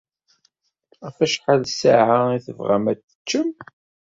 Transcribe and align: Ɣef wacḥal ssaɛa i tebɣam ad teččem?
Ɣef 1.03 1.17
wacḥal 1.19 1.61
ssaɛa 1.67 2.19
i 2.35 2.39
tebɣam 2.45 2.85
ad 2.91 2.99
teččem? 3.07 3.49